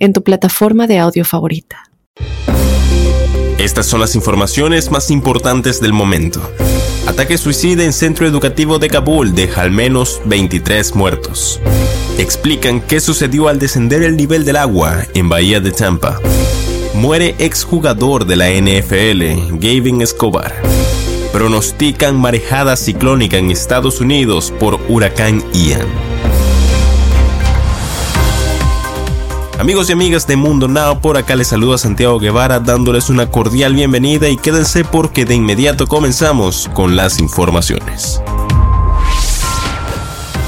[0.00, 1.84] en tu plataforma de audio favorita.
[3.58, 6.40] Estas son las informaciones más importantes del momento.
[7.06, 11.60] Ataque suicida en centro educativo de Kabul deja al menos 23 muertos.
[12.18, 16.18] Explican qué sucedió al descender el nivel del agua en Bahía de Tampa.
[16.94, 20.54] Muere exjugador de la NFL, Gavin Escobar.
[21.32, 26.09] Pronostican marejada ciclónica en Estados Unidos por huracán Ian.
[29.60, 33.74] Amigos y amigas de Mundo Now, por acá les saluda Santiago Guevara dándoles una cordial
[33.74, 38.22] bienvenida y quédense porque de inmediato comenzamos con las informaciones.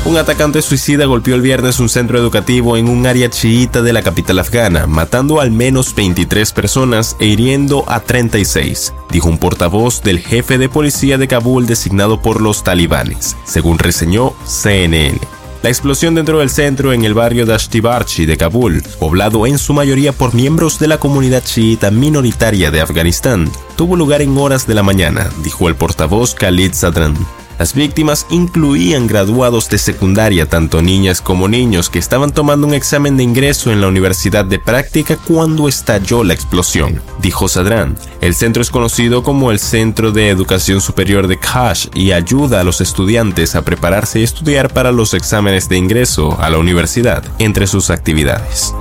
[0.07, 4.01] Un atacante suicida golpeó el viernes un centro educativo en un área chiita de la
[4.01, 10.21] capital afgana, matando al menos 23 personas e hiriendo a 36, dijo un portavoz del
[10.21, 15.42] jefe de policía de Kabul designado por los talibanes, según reseñó CNN.
[15.63, 19.73] La explosión dentro del centro en el barrio de Ashtibarchi de Kabul, poblado en su
[19.73, 24.75] mayoría por miembros de la comunidad chiita minoritaria de Afganistán, tuvo lugar en horas de
[24.75, 27.15] la mañana, dijo el portavoz Khalid Sadran.
[27.63, 33.17] Las víctimas incluían graduados de secundaria, tanto niñas como niños, que estaban tomando un examen
[33.17, 37.97] de ingreso en la Universidad de Práctica cuando estalló la explosión, dijo Sadran.
[38.21, 42.65] El centro es conocido como el Centro de Educación Superior de Kash y ayuda a
[42.65, 47.69] los estudiantes a prepararse y estudiar para los exámenes de ingreso a la universidad, entre
[47.69, 48.75] sus actividades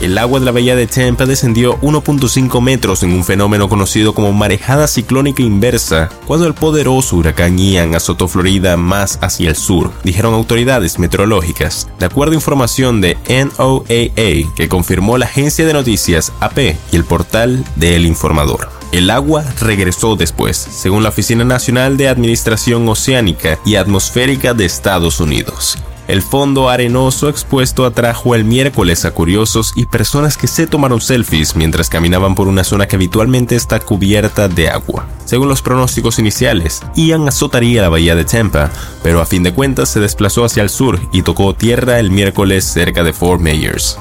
[0.00, 4.32] el agua de la bahía de Tampa descendió 1.5 metros en un fenómeno conocido como
[4.32, 10.34] marejada ciclónica inversa cuando el poderoso huracán Ian azotó Florida más hacia el sur, dijeron
[10.34, 16.58] autoridades meteorológicas, de acuerdo a información de NOAA que confirmó la agencia de noticias AP
[16.92, 18.68] y el portal de El Informador.
[18.92, 25.20] El agua regresó después, según la Oficina Nacional de Administración Oceánica y Atmosférica de Estados
[25.20, 25.78] Unidos.
[26.10, 31.54] El fondo arenoso expuesto atrajo el miércoles a curiosos y personas que se tomaron selfies
[31.54, 35.06] mientras caminaban por una zona que habitualmente está cubierta de agua.
[35.24, 38.72] Según los pronósticos iniciales, Ian azotaría la bahía de Tampa,
[39.04, 42.64] pero a fin de cuentas se desplazó hacia el sur y tocó tierra el miércoles
[42.64, 43.96] cerca de Fort Myers.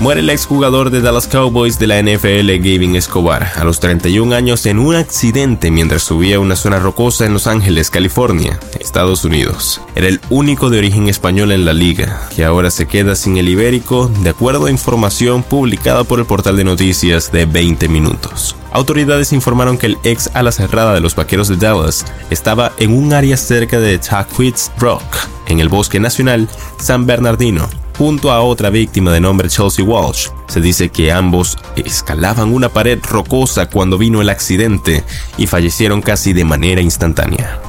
[0.00, 4.64] Muere el exjugador de Dallas Cowboys de la NFL, Gavin Escobar, a los 31 años
[4.64, 9.82] en un accidente mientras subía una zona rocosa en Los Ángeles, California, Estados Unidos.
[9.94, 13.50] Era el único de origen español en la liga, que ahora se queda sin el
[13.50, 18.56] ibérico, de acuerdo a información publicada por el portal de noticias de 20 minutos.
[18.72, 23.12] Autoridades informaron que el ex ala cerrada de los vaqueros de Dallas estaba en un
[23.12, 25.04] área cerca de Tuckwitz Rock,
[25.46, 27.68] en el bosque nacional San Bernardino,
[28.00, 30.28] junto a otra víctima de nombre Chelsea Walsh.
[30.48, 35.04] Se dice que ambos escalaban una pared rocosa cuando vino el accidente
[35.36, 37.60] y fallecieron casi de manera instantánea.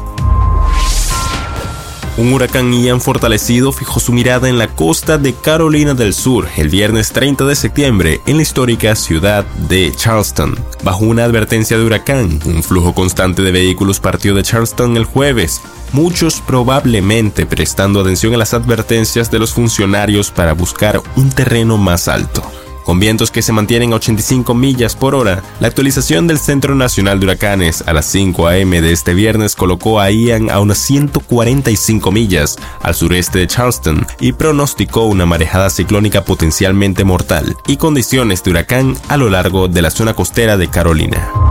[2.22, 6.70] Un huracán Ian fortalecido fijó su mirada en la costa de Carolina del Sur el
[6.70, 10.56] viernes 30 de septiembre en la histórica ciudad de Charleston.
[10.84, 15.62] Bajo una advertencia de huracán, un flujo constante de vehículos partió de Charleston el jueves,
[15.94, 22.08] muchos probablemente prestando atención a las advertencias de los funcionarios para buscar un terreno más
[22.08, 22.44] alto.
[22.92, 27.22] Con vientos que se mantienen a 85 millas por hora, la actualización del Centro Nacional
[27.22, 28.82] de Huracanes a las 5 a.m.
[28.82, 34.34] de este viernes colocó a Ian a unas 145 millas al sureste de Charleston y
[34.34, 39.90] pronosticó una marejada ciclónica potencialmente mortal y condiciones de huracán a lo largo de la
[39.90, 41.51] zona costera de Carolina.